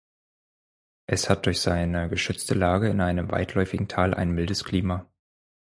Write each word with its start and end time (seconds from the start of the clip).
Es 1.05 1.29
hat 1.29 1.45
durch 1.45 1.61
seine 1.61 2.09
geschützte 2.09 2.55
Lage 2.55 2.89
in 2.89 3.01
einem 3.01 3.29
weitläufigen 3.29 3.87
Tal 3.87 4.15
ein 4.15 4.31
mildes 4.31 4.63
Klima. 4.63 5.05